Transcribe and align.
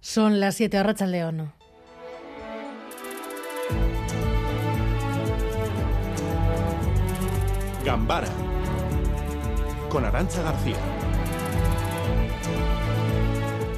Son 0.00 0.40
las 0.40 0.54
7 0.54 0.78
a 0.78 1.06
León. 1.06 1.52
Gambara 7.84 8.28
con 9.90 10.04
Arancha 10.04 10.42
García. 10.42 10.76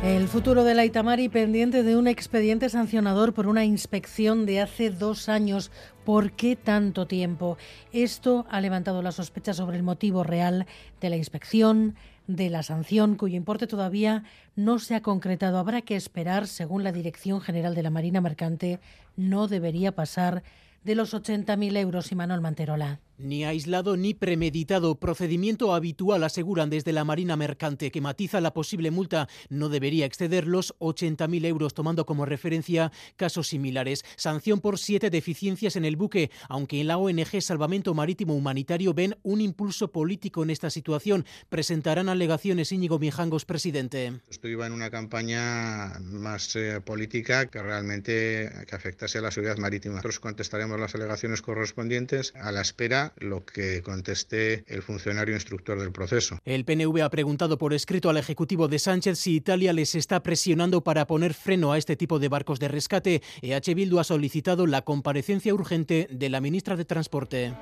El 0.04 0.26
futuro 0.26 0.64
de 0.64 0.74
la 0.74 0.84
Itamari 0.84 1.28
pendiente 1.28 1.84
de 1.84 1.96
un 1.96 2.08
expediente 2.08 2.68
sancionador 2.68 3.34
por 3.34 3.46
una 3.46 3.64
inspección 3.64 4.46
de 4.46 4.60
hace 4.60 4.90
dos 4.90 5.28
años. 5.28 5.70
¿Por 6.04 6.32
qué 6.32 6.56
tanto 6.56 7.06
tiempo? 7.06 7.56
Esto 7.92 8.44
ha 8.50 8.60
levantado 8.60 9.00
la 9.02 9.12
sospecha 9.12 9.54
sobre 9.54 9.76
el 9.76 9.84
motivo 9.84 10.24
real 10.24 10.66
de 11.00 11.10
la 11.10 11.16
inspección, 11.16 11.94
de 12.26 12.50
la 12.50 12.62
sanción, 12.62 13.16
cuyo 13.16 13.36
importe 13.36 13.66
todavía 13.66 14.24
no 14.56 14.78
se 14.78 14.94
ha 14.94 15.02
concretado. 15.02 15.58
Habrá 15.58 15.82
que 15.82 15.96
esperar, 15.96 16.46
según 16.46 16.84
la 16.84 16.92
Dirección 16.92 17.40
General 17.40 17.74
de 17.74 17.82
la 17.82 17.90
Marina 17.90 18.20
Mercante, 18.20 18.80
no 19.16 19.48
debería 19.48 19.92
pasar 19.92 20.42
de 20.84 20.94
los 20.94 21.14
80.000 21.14 21.76
euros 21.76 22.12
y 22.12 22.14
Manuel 22.14 22.40
Manterola. 22.40 23.00
Ni 23.18 23.44
aislado 23.44 23.96
ni 23.96 24.14
premeditado. 24.14 24.96
Procedimiento 24.96 25.74
habitual, 25.74 26.24
aseguran 26.24 26.70
desde 26.70 26.92
la 26.92 27.04
Marina 27.04 27.36
Mercante, 27.36 27.92
que 27.92 28.00
matiza 28.00 28.40
la 28.40 28.52
posible 28.52 28.90
multa. 28.90 29.28
No 29.48 29.68
debería 29.68 30.06
exceder 30.06 30.48
los 30.48 30.74
80.000 30.80 31.44
euros, 31.46 31.74
tomando 31.74 32.04
como 32.04 32.26
referencia 32.26 32.90
casos 33.14 33.48
similares. 33.48 34.04
Sanción 34.16 34.60
por 34.60 34.76
siete 34.76 35.08
deficiencias 35.08 35.76
en 35.76 35.84
el 35.84 35.94
buque, 35.94 36.32
aunque 36.48 36.80
en 36.80 36.88
la 36.88 36.98
ONG 36.98 37.40
Salvamento 37.40 37.94
Marítimo 37.94 38.34
Humanitario 38.34 38.92
ven 38.92 39.16
un 39.22 39.40
impulso 39.40 39.92
político 39.92 40.42
en 40.42 40.50
esta 40.50 40.70
situación. 40.70 41.24
Presentarán 41.48 42.08
alegaciones 42.08 42.72
Íñigo 42.72 42.98
Mijangos, 42.98 43.44
presidente. 43.44 44.20
Esto 44.30 44.48
iba 44.48 44.66
en 44.66 44.72
una 44.72 44.90
campaña 44.90 45.92
más 46.00 46.56
eh, 46.56 46.80
política 46.80 47.46
que 47.46 47.62
realmente 47.62 48.50
que 48.66 48.74
afectase 48.74 49.18
a 49.18 49.22
la 49.22 49.30
seguridad 49.30 49.58
marítima. 49.58 49.94
Nosotros 49.96 50.18
contestaremos 50.18 50.71
las 50.80 50.94
alegaciones 50.94 51.42
correspondientes 51.42 52.32
a 52.36 52.52
la 52.52 52.60
espera 52.60 53.12
lo 53.18 53.44
que 53.44 53.82
conteste 53.82 54.64
el 54.66 54.82
funcionario 54.82 55.34
instructor 55.34 55.78
del 55.78 55.92
proceso. 55.92 56.38
El 56.44 56.64
PNV 56.64 57.02
ha 57.02 57.10
preguntado 57.10 57.58
por 57.58 57.74
escrito 57.74 58.10
al 58.10 58.16
Ejecutivo 58.16 58.68
de 58.68 58.78
Sánchez 58.78 59.18
si 59.18 59.36
Italia 59.36 59.72
les 59.72 59.94
está 59.94 60.22
presionando 60.22 60.82
para 60.82 61.06
poner 61.06 61.34
freno 61.34 61.72
a 61.72 61.78
este 61.78 61.96
tipo 61.96 62.18
de 62.18 62.28
barcos 62.28 62.58
de 62.58 62.68
rescate. 62.68 63.22
EH 63.42 63.74
Bildu 63.74 63.98
ha 63.98 64.04
solicitado 64.04 64.66
la 64.66 64.82
comparecencia 64.82 65.54
urgente 65.54 66.08
de 66.10 66.28
la 66.28 66.40
ministra 66.40 66.76
de 66.76 66.84
Transporte. 66.84 67.52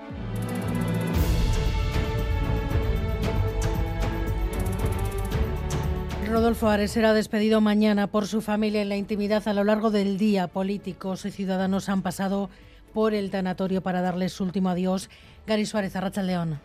Rodolfo 6.30 6.68
Ares 6.68 6.92
será 6.92 7.12
despedido 7.12 7.60
mañana 7.60 8.06
por 8.06 8.28
su 8.28 8.40
familia 8.40 8.82
en 8.82 8.88
la 8.88 8.96
intimidad 8.96 9.48
a 9.48 9.52
lo 9.52 9.64
largo 9.64 9.90
del 9.90 10.16
día. 10.16 10.46
Políticos 10.46 11.24
y 11.24 11.32
ciudadanos 11.32 11.88
han 11.88 12.02
pasado 12.02 12.50
por 12.92 13.14
el 13.14 13.30
tanatorio 13.30 13.80
para 13.80 14.00
darle 14.00 14.28
su 14.28 14.44
último 14.44 14.68
adiós. 14.68 15.08
Gary 15.46 15.66
Suárez, 15.66 15.96
Arracha 15.96 16.22
León. 16.22 16.60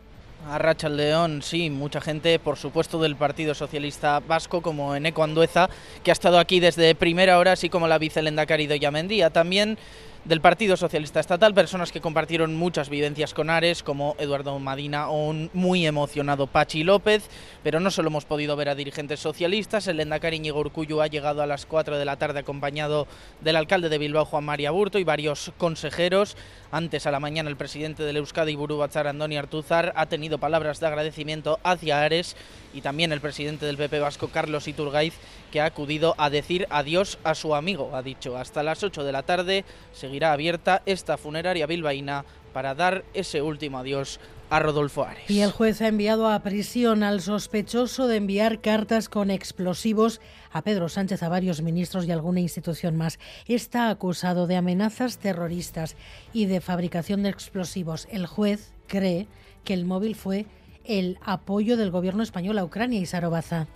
Arracha 0.47 0.89
León, 0.89 1.41
sí, 1.41 1.69
mucha 1.71 2.01
gente, 2.01 2.37
por 2.37 2.57
supuesto, 2.57 3.01
del 3.01 3.15
Partido 3.15 3.55
Socialista 3.55 4.19
Vasco, 4.19 4.61
como 4.61 4.95
Eneco 4.95 5.23
Andueza, 5.23 5.69
que 6.03 6.11
ha 6.11 6.13
estado 6.13 6.37
aquí 6.37 6.59
desde 6.59 6.93
primera 6.93 7.39
hora, 7.39 7.53
así 7.53 7.69
como 7.69 7.87
la 7.87 7.97
vicelenda 7.97 8.45
Carido 8.45 8.75
Yamendía. 8.75 9.31
También 9.31 9.77
del 10.25 10.41
Partido 10.41 10.75
Socialista 10.75 11.19
Estatal, 11.19 11.53
personas 11.53 11.91
que 11.91 12.01
compartieron 12.01 12.55
muchas 12.55 12.89
vivencias 12.89 13.33
con 13.33 13.49
Ares, 13.49 13.83
como 13.83 14.15
Eduardo 14.19 14.57
Madina 14.59 15.09
o 15.09 15.29
un 15.29 15.49
muy 15.53 15.85
emocionado 15.85 16.47
Pachi 16.47 16.83
López, 16.83 17.29
pero 17.65 17.79
no 17.79 17.89
solo 17.89 18.09
hemos 18.09 18.25
podido 18.25 18.55
ver 18.55 18.69
a 18.69 18.75
dirigentes 18.75 19.19
socialistas, 19.19 19.87
el 19.87 19.99
Endacari 19.99 20.35
Íñigo 20.35 20.59
Urcullu 20.59 21.01
ha 21.01 21.07
llegado 21.07 21.41
a 21.41 21.47
las 21.47 21.65
4 21.65 21.97
de 21.97 22.05
la 22.05 22.15
tarde 22.15 22.41
acompañado 22.41 23.07
del 23.41 23.55
alcalde 23.55 23.89
de 23.89 23.97
Bilbao, 23.97 24.23
Juan 24.23 24.43
María 24.43 24.69
Burto, 24.69 24.99
y 24.99 25.03
varios 25.03 25.51
consejeros. 25.57 26.37
Antes, 26.71 27.07
a 27.07 27.11
la 27.11 27.19
mañana, 27.19 27.49
el 27.49 27.55
presidente 27.55 28.03
del 28.03 28.17
Euskadi, 28.17 28.55
Buru 28.55 28.77
Batzar, 28.77 29.07
Andoni 29.07 29.35
Artuzar, 29.35 29.93
ha 29.95 30.05
tenido 30.05 30.37
palabras 30.37 30.79
de 30.79 30.85
agradecimiento 30.85 31.59
hacia 31.63 32.03
Ares 32.03 32.35
y 32.71 32.81
también 32.81 33.11
el 33.11 33.19
presidente 33.19 33.65
del 33.65 33.77
PP 33.77 33.99
Vasco, 33.99 34.27
Carlos 34.27 34.67
Iturgaiz, 34.67 35.15
que 35.51 35.59
ha 35.59 35.65
acudido 35.65 36.13
a 36.19 36.29
decir 36.29 36.67
adiós 36.69 37.17
a 37.23 37.33
su 37.33 37.55
amigo. 37.55 37.95
Ha 37.95 38.03
dicho, 38.03 38.37
hasta 38.37 38.61
las 38.61 38.83
8 38.83 39.03
de 39.03 39.11
la 39.11 39.23
tarde 39.23 39.65
seguirá 39.91 40.33
abierta 40.33 40.83
esta 40.85 41.17
funeraria 41.17 41.65
bilbaína 41.65 42.25
para 42.53 42.75
dar 42.75 43.03
ese 43.13 43.41
último 43.41 43.79
adiós 43.79 44.19
a 44.49 44.59
Rodolfo 44.59 45.03
Ares. 45.03 45.29
Y 45.29 45.41
el 45.41 45.51
juez 45.51 45.81
ha 45.81 45.87
enviado 45.87 46.29
a 46.29 46.39
prisión 46.41 47.03
al 47.03 47.21
sospechoso 47.21 48.07
de 48.07 48.17
enviar 48.17 48.61
cartas 48.61 49.09
con 49.09 49.31
explosivos 49.31 50.21
a 50.51 50.61
Pedro 50.61 50.89
Sánchez, 50.89 51.23
a 51.23 51.29
varios 51.29 51.61
ministros 51.61 52.05
y 52.05 52.11
alguna 52.11 52.39
institución 52.39 52.95
más. 52.95 53.19
Está 53.47 53.89
acusado 53.89 54.47
de 54.47 54.55
amenazas 54.55 55.17
terroristas 55.17 55.95
y 56.33 56.45
de 56.45 56.61
fabricación 56.61 57.23
de 57.23 57.29
explosivos. 57.29 58.07
El 58.11 58.25
juez 58.25 58.71
cree 58.87 59.27
que 59.63 59.73
el 59.73 59.85
móvil 59.85 60.15
fue 60.15 60.45
el 60.85 61.17
apoyo 61.23 61.77
del 61.77 61.91
gobierno 61.91 62.23
español 62.23 62.57
a 62.59 62.63
Ucrania 62.63 62.99
y 62.99 63.05
Sarobaza. 63.05 63.67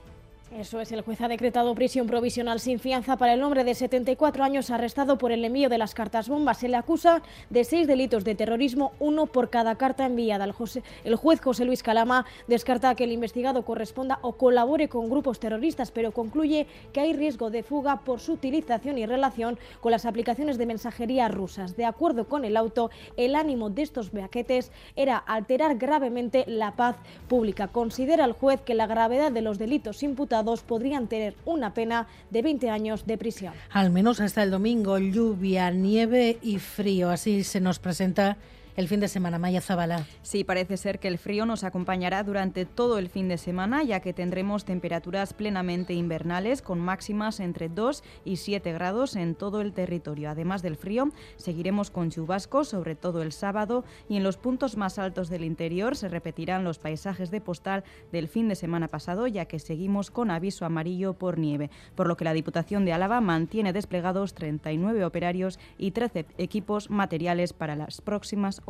Eso 0.57 0.81
es, 0.81 0.91
el 0.91 1.01
juez 1.01 1.21
ha 1.21 1.27
decretado 1.27 1.75
prisión 1.75 2.07
provisional 2.07 2.59
sin 2.59 2.79
fianza 2.79 3.17
para 3.17 3.35
el 3.35 3.43
hombre 3.43 3.63
de 3.63 3.75
74 3.75 4.43
años 4.43 4.71
arrestado 4.71 5.19
por 5.19 5.31
el 5.31 5.45
envío 5.45 5.69
de 5.69 5.77
las 5.77 5.93
cartas 5.93 6.27
bombas. 6.27 6.57
Se 6.57 6.67
le 6.67 6.75
acusa 6.75 7.21
de 7.51 7.63
seis 7.63 7.85
delitos 7.85 8.23
de 8.23 8.33
terrorismo, 8.33 8.91
uno 8.99 9.27
por 9.27 9.51
cada 9.51 9.75
carta 9.75 10.07
enviada. 10.07 10.45
El, 10.45 11.15
juez 11.15 11.39
José 11.39 11.65
Luis 11.65 11.83
Calama 11.83 12.25
descarta 12.47 12.95
que 12.95 13.03
el 13.03 13.11
investigado 13.11 13.63
corresponda 13.63 14.17
o 14.23 14.33
colabore 14.37 14.89
con 14.89 15.07
grupos 15.07 15.39
terroristas, 15.39 15.91
pero 15.91 16.13
concluye 16.13 16.65
que 16.93 17.01
hay 17.01 17.13
riesgo 17.13 17.51
de 17.51 17.61
fuga 17.61 17.97
por 17.97 18.19
su 18.19 18.33
utilización 18.33 18.97
y 18.97 19.05
relación 19.05 19.59
con 19.81 19.91
las 19.91 20.05
aplicaciones 20.05 20.57
de 20.57 20.65
mensajería 20.65 21.27
rusas. 21.27 21.77
De 21.77 21.85
acuerdo 21.85 22.27
con 22.27 22.43
el 22.43 22.57
auto, 22.57 22.89
el 23.17 23.35
ánimo 23.35 23.69
de 23.69 23.83
estos 23.83 24.11
beaquetes 24.11 24.71
era 24.95 25.17
alterar 25.17 25.77
gravemente 25.77 26.43
la 26.47 26.71
paz 26.71 26.95
pública. 27.27 27.67
Considera 27.67 28.25
el 28.25 28.33
juez 28.33 28.61
que 28.61 28.73
la 28.73 28.87
gravedad 28.87 29.31
de 29.31 29.43
los 29.43 29.59
delitos 29.59 30.01
imputados 30.01 30.38
podrían 30.61 31.07
tener 31.07 31.35
una 31.45 31.73
pena 31.73 32.07
de 32.29 32.41
20 32.41 32.69
años 32.69 33.05
de 33.05 33.17
prisión. 33.17 33.53
Al 33.71 33.89
menos 33.91 34.19
hasta 34.19 34.43
el 34.43 34.51
domingo, 34.51 34.97
lluvia, 34.97 35.71
nieve 35.71 36.37
y 36.41 36.59
frío. 36.59 37.09
Así 37.09 37.43
se 37.43 37.59
nos 37.59 37.79
presenta 37.79 38.37
el 38.79 38.87
fin 38.87 39.01
de 39.01 39.09
semana. 39.09 39.37
Maya 39.37 39.59
Zabala. 39.59 40.05
Sí, 40.21 40.45
parece 40.45 40.77
ser 40.77 40.99
que 40.99 41.09
el 41.09 41.17
frío 41.17 41.45
nos 41.45 41.65
acompañará 41.65 42.23
durante 42.23 42.65
todo 42.65 42.97
el 42.97 43.09
fin 43.09 43.27
de 43.27 43.37
semana, 43.37 43.83
ya 43.83 43.99
que 43.99 44.13
tendremos 44.13 44.63
temperaturas 44.63 45.33
plenamente 45.33 45.93
invernales 45.93 46.61
con 46.61 46.79
máximas 46.79 47.41
entre 47.41 47.67
2 47.67 48.03
y 48.23 48.37
7 48.37 48.71
grados 48.71 49.17
en 49.17 49.35
todo 49.35 49.59
el 49.59 49.73
territorio. 49.73 50.29
Además 50.29 50.61
del 50.61 50.77
frío, 50.77 51.09
seguiremos 51.35 51.91
con 51.91 52.09
chubascos, 52.09 52.69
sobre 52.69 52.95
todo 52.95 53.21
el 53.21 53.33
sábado, 53.33 53.83
y 54.07 54.15
en 54.15 54.23
los 54.23 54.37
puntos 54.37 54.77
más 54.77 54.97
altos 54.97 55.27
del 55.27 55.43
interior 55.43 55.97
se 55.97 56.07
repetirán 56.07 56.63
los 56.63 56.79
paisajes 56.79 57.31
de 57.31 57.41
postal 57.41 57.83
del 58.13 58.29
fin 58.29 58.47
de 58.47 58.55
semana 58.55 58.87
pasado, 58.87 59.27
ya 59.27 59.43
que 59.43 59.59
seguimos 59.59 60.09
con 60.09 60.31
aviso 60.31 60.65
amarillo 60.65 61.15
por 61.15 61.37
nieve, 61.37 61.69
por 61.95 62.07
lo 62.07 62.15
que 62.15 62.23
la 62.23 62.33
Diputación 62.33 62.85
de 62.85 62.93
Álava 62.93 63.19
mantiene 63.19 63.73
desplegados 63.73 64.33
39 64.35 65.03
operarios 65.03 65.59
y 65.77 65.91
13 65.91 66.27
equipos 66.37 66.89
materiales 66.89 67.51
para 67.51 67.75
las 67.75 67.99
próximas 67.99 68.61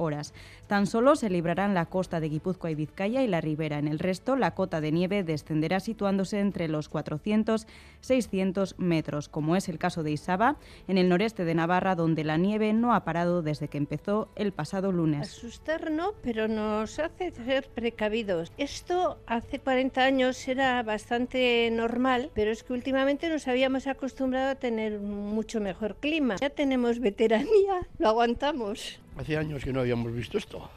Tan 0.67 0.87
solo 0.87 1.15
se 1.15 1.29
librarán 1.29 1.73
la 1.73 1.85
costa 1.85 2.19
de 2.19 2.29
Guipúzcoa 2.29 2.71
y 2.71 2.75
Vizcaya 2.75 3.21
y 3.21 3.27
la 3.27 3.41
ribera. 3.41 3.79
En 3.79 3.87
el 3.87 3.99
resto, 3.99 4.35
la 4.35 4.55
cota 4.55 4.81
de 4.81 4.91
nieve 4.91 5.23
descenderá 5.23 5.79
situándose 5.79 6.39
entre 6.39 6.67
los 6.67 6.89
400-600 6.89 8.75
metros, 8.77 9.27
como 9.27 9.55
es 9.55 9.67
el 9.67 9.77
caso 9.77 10.03
de 10.03 10.11
Isaba, 10.11 10.57
en 10.87 10.97
el 10.97 11.09
noreste 11.09 11.43
de 11.43 11.55
Navarra, 11.55 11.95
donde 11.95 12.23
la 12.23 12.37
nieve 12.37 12.71
no 12.73 12.93
ha 12.93 13.03
parado 13.03 13.41
desde 13.41 13.67
que 13.67 13.77
empezó 13.77 14.29
el 14.35 14.53
pasado 14.53 14.91
lunes. 14.91 15.21
Asustar 15.21 15.91
no, 15.91 16.13
pero 16.21 16.47
nos 16.47 16.99
hace 16.99 17.31
ser 17.31 17.67
precavidos. 17.69 18.51
Esto 18.57 19.17
hace 19.27 19.59
40 19.59 20.01
años 20.01 20.47
era 20.47 20.81
bastante 20.83 21.69
normal, 21.71 22.31
pero 22.33 22.51
es 22.51 22.63
que 22.63 22.73
últimamente 22.73 23.27
nos 23.27 23.47
habíamos 23.47 23.87
acostumbrado 23.87 24.51
a 24.51 24.55
tener 24.55 24.99
mucho 24.99 25.59
mejor 25.59 25.97
clima. 25.97 26.37
Ya 26.39 26.49
tenemos 26.49 26.99
veteranía, 26.99 27.87
lo 27.97 28.09
aguantamos. 28.09 28.99
Hace 29.19 29.35
años 29.35 29.65
que 29.65 29.73
no 29.73 29.81
habíamos 29.81 30.13
visto 30.13 30.37
esto. 30.37 30.69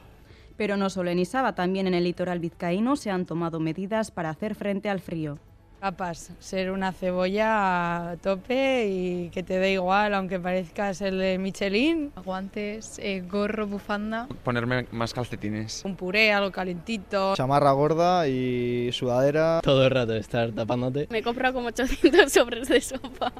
Pero 0.56 0.76
no 0.76 0.90
solo 0.90 1.10
en 1.10 1.20
Isaba, 1.20 1.54
también 1.54 1.86
en 1.86 1.94
el 1.94 2.02
litoral 2.02 2.40
vizcaíno 2.40 2.96
se 2.96 3.08
han 3.08 3.24
tomado 3.24 3.60
medidas 3.60 4.10
para 4.10 4.30
hacer 4.30 4.56
frente 4.56 4.88
al 4.88 4.98
frío. 4.98 5.38
Capaz, 5.78 6.30
ser 6.40 6.72
una 6.72 6.90
cebolla 6.90 8.10
a 8.10 8.16
tope 8.16 8.88
y 8.88 9.30
que 9.30 9.44
te 9.44 9.60
dé 9.60 9.74
igual, 9.74 10.12
aunque 10.14 10.40
parezcas 10.40 11.00
el 11.02 11.20
de 11.20 11.38
Michelin. 11.38 12.10
Guantes, 12.24 12.98
eh, 12.98 13.22
gorro, 13.30 13.68
bufanda. 13.68 14.26
Ponerme 14.42 14.86
más 14.90 15.14
calcetines. 15.14 15.84
Un 15.84 15.94
puré, 15.94 16.32
algo 16.32 16.50
calentito. 16.50 17.36
Chamarra 17.36 17.70
gorda 17.70 18.26
y 18.26 18.90
sudadera. 18.92 19.60
Todo 19.62 19.84
el 19.84 19.90
rato 19.92 20.16
estar 20.16 20.50
tapándote. 20.50 21.06
Me 21.10 21.18
he 21.18 21.22
comprado 21.22 21.54
como 21.54 21.68
800 21.68 22.32
sobres 22.32 22.68
de 22.68 22.80
sopa. 22.80 23.32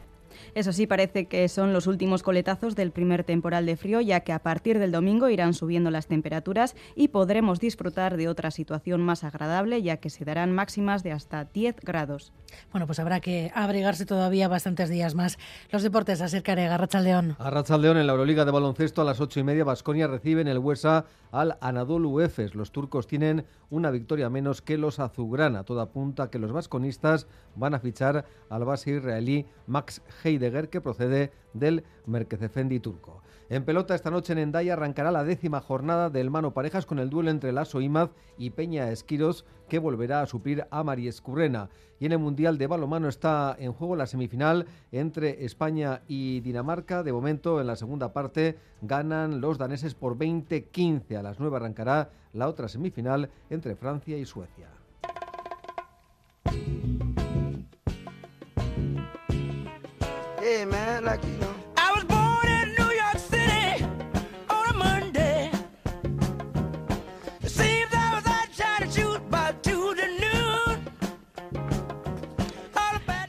Eso 0.55 0.73
sí, 0.73 0.87
parece 0.87 1.27
que 1.27 1.49
son 1.49 1.73
los 1.73 1.87
últimos 1.87 2.23
coletazos 2.23 2.77
del 2.77 2.91
primer 2.91 3.25
temporal 3.25 3.67
de 3.67 3.77
frío, 3.77 4.01
ya 4.01 4.21
que 4.21 4.33
a 4.33 4.41
partir 4.41 4.79
del 4.79 4.93
domingo 4.93 5.29
irán 5.29 5.55
subiendo 5.55 5.91
las 5.91 6.07
temperaturas 6.07 6.77
y 6.95 7.09
podremos 7.09 7.61
disfrutar 7.61 8.17
de 8.17 8.29
otra 8.29 8.51
situación 8.51 9.01
más 9.01 9.25
agradable, 9.25 9.83
ya 9.83 9.99
que 9.99 10.11
se 10.11 10.25
darán 10.25 10.53
máximas 10.53 11.03
de 11.03 11.13
hasta 11.13 11.45
10 11.45 11.77
grados. 11.83 12.33
Bueno, 12.71 12.87
pues 12.87 12.99
habrá 12.99 13.21
que 13.21 13.51
abrigarse 13.55 14.05
todavía 14.05 14.49
bastantes 14.49 14.91
días 14.91 15.15
más. 15.15 15.39
Los 15.71 15.83
deportes, 15.83 16.21
acercaré 16.21 16.67
a 16.67 17.01
León. 17.01 17.37
A 17.39 17.79
León 17.79 17.97
en 17.97 18.07
la 18.07 18.13
Euroliga 18.13 18.45
de 18.45 18.51
baloncesto 18.51 19.01
a 19.01 19.05
las 19.05 19.21
ocho 19.21 19.41
y 19.41 19.45
media, 19.45 19.65
Basconia 19.65 20.07
recibe 20.07 20.41
en 20.41 20.49
el 20.49 20.59
Huesa 20.59 21.07
al 21.31 21.57
Anadolu 21.61 22.21
Efes. 22.21 22.55
Los 22.55 22.73
turcos 22.73 23.07
tienen 23.07 23.47
una 23.71 23.91
victoria 23.91 24.29
menos 24.29 24.61
que 24.61 24.77
los 24.77 24.99
azulgrana. 24.99 25.65
Toda 25.65 25.85
apunta 25.85 26.31
que 26.31 26.39
los 26.39 26.53
vasconistas 26.53 27.27
van 27.57 27.75
a 27.75 27.81
fichar 27.81 28.27
al 28.51 28.65
base 28.65 28.97
israelí 28.97 29.47
Max 29.67 30.03
Heidegger, 30.33 30.69
que 30.69 30.81
procede 30.81 31.33
del 31.55 31.85
Merkezefendi 32.07 32.81
turco. 32.81 33.23
En 33.49 33.65
pelota 33.65 33.95
esta 33.95 34.11
noche 34.11 34.33
en 34.33 34.39
Endaya 34.39 34.73
arrancará 34.73 35.11
la 35.11 35.25
décima 35.25 35.61
jornada 35.61 36.09
del 36.09 36.31
mano 36.31 36.55
parejas 36.55 36.87
con 36.87 36.99
el 36.99 37.11
duelo 37.11 37.31
entre 37.31 37.53
Lasso 37.53 37.83
Imaz 37.83 38.11
y 38.39 38.51
Peña 38.51 38.91
Esquiros 38.91 39.45
que 39.69 39.79
volverá 39.79 40.23
a 40.23 40.27
suplir 40.27 40.67
a 40.71 40.83
Mari 40.83 41.07
Escurrena. 41.07 41.69
Y 42.01 42.07
en 42.07 42.13
el 42.13 42.19
Mundial 42.19 42.57
de 42.57 42.67
Balomano 42.67 43.09
está 43.09 43.55
en 43.59 43.75
juego 43.75 43.95
la 43.95 44.07
semifinal 44.07 44.67
entre 44.91 45.45
España 45.45 46.03
y 46.09 46.41
Dinamarca. 46.41 47.03
De 47.03 47.13
momento 47.13 47.61
en 47.61 47.67
la 47.67 47.77
segunda 47.77 48.13
parte 48.13 48.59
ganan 48.81 49.41
los 49.41 49.59
daneses 49.59 49.95
por 49.95 50.17
20-15. 50.17 51.17
A 51.17 51.23
las 51.23 51.39
9 51.39 51.57
arrancará 51.57 52.11
la 52.33 52.49
otra 52.49 52.69
semifinal 52.69 53.29
entre 53.51 53.77
Francia 53.77 54.17
y 54.17 54.25
Suecia. 54.25 54.82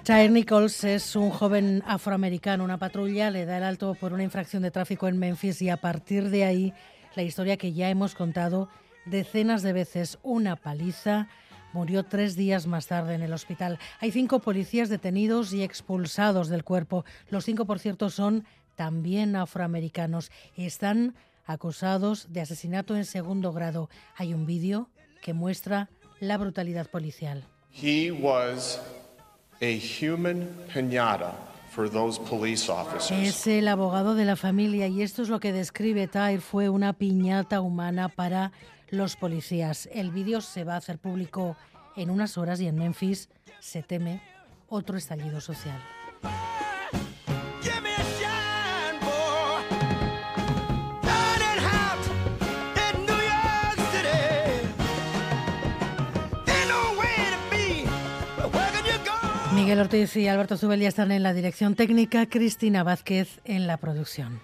Jair 0.05 0.31
Nichols 0.31 0.83
es 0.83 1.15
un 1.15 1.29
joven 1.29 1.83
afroamericano. 1.85 2.63
Una 2.63 2.77
patrulla 2.77 3.29
le 3.29 3.45
da 3.45 3.57
el 3.57 3.63
alto 3.63 3.93
por 3.93 4.11
una 4.11 4.23
infracción 4.23 4.63
de 4.63 4.71
tráfico 4.71 5.07
en 5.07 5.17
Memphis 5.17 5.61
y 5.61 5.69
a 5.69 5.77
partir 5.77 6.29
de 6.29 6.45
ahí 6.45 6.73
la 7.15 7.23
historia 7.23 7.57
que 7.57 7.73
ya 7.73 7.89
hemos 7.89 8.15
contado 8.15 8.69
decenas 9.05 9.61
de 9.61 9.73
veces, 9.73 10.17
una 10.23 10.55
paliza. 10.55 11.27
Murió 11.73 12.03
tres 12.03 12.35
días 12.35 12.67
más 12.67 12.87
tarde 12.87 13.15
en 13.15 13.23
el 13.23 13.33
hospital. 13.33 13.79
Hay 13.99 14.11
cinco 14.11 14.39
policías 14.39 14.89
detenidos 14.89 15.53
y 15.53 15.63
expulsados 15.63 16.47
del 16.47 16.63
cuerpo. 16.63 17.03
Los 17.29 17.45
cinco, 17.45 17.65
por 17.65 17.79
cierto, 17.79 18.09
son 18.09 18.45
también 18.75 19.35
afroamericanos. 19.35 20.31
Están 20.55 21.15
acusados 21.45 22.31
de 22.31 22.41
asesinato 22.41 22.95
en 22.95 23.05
segundo 23.05 23.51
grado. 23.51 23.89
Hay 24.15 24.33
un 24.33 24.45
vídeo 24.45 24.89
que 25.21 25.33
muestra 25.33 25.89
la 26.19 26.37
brutalidad 26.37 26.89
policial. 26.89 27.43
He 27.71 28.11
was 28.11 28.79
es 33.09 33.47
el 33.47 33.67
abogado 33.67 34.15
de 34.15 34.25
la 34.25 34.35
familia 34.35 34.87
y 34.87 35.01
esto 35.01 35.21
es 35.21 35.29
lo 35.29 35.39
que 35.39 35.51
describe 35.51 36.07
Tyre. 36.07 36.41
Fue 36.41 36.69
una 36.69 36.93
piñata 36.93 37.61
humana 37.61 38.09
para 38.09 38.51
los 38.89 39.15
policías. 39.15 39.89
El 39.91 40.11
vídeo 40.11 40.41
se 40.41 40.63
va 40.63 40.75
a 40.75 40.77
hacer 40.77 40.99
público 40.99 41.55
en 41.95 42.09
unas 42.09 42.37
horas 42.37 42.61
y 42.61 42.67
en 42.67 42.75
Memphis 42.75 43.29
se 43.59 43.81
teme 43.81 44.21
otro 44.69 44.97
estallido 44.97 45.41
social. 45.41 45.81
Miguel 59.63 59.79
Ortiz 59.79 60.17
y 60.17 60.27
Alberto 60.27 60.57
Zubel 60.57 60.81
ya 60.81 60.89
están 60.89 61.13
en 61.13 61.23
la 61.23 61.33
dirección 61.33 61.75
técnica, 61.75 62.25
Cristina 62.25 62.83
Vázquez 62.83 63.39
en 63.45 63.65
la 63.65 63.77
producción. 63.77 64.41